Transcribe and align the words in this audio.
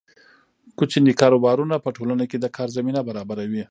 کوچني 0.77 1.13
کاروبارونه 1.21 1.75
په 1.85 1.89
ټولنه 1.95 2.23
کې 2.29 2.37
د 2.39 2.45
کار 2.57 2.67
زمینه 2.77 3.01
برابروي. 3.09 3.59